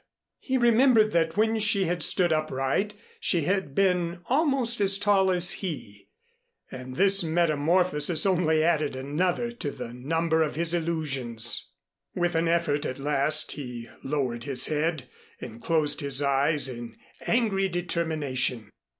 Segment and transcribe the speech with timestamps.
[0.39, 5.51] He remembered that when she had stood upright she had been almost as tall as
[5.51, 6.07] he,
[6.71, 11.73] and this metamorphosis only added another to the number of his illusions.
[12.15, 15.07] With an effort, at last, he lowered his head
[15.39, 16.97] and closed his eyes, in
[17.27, 18.71] angry determination.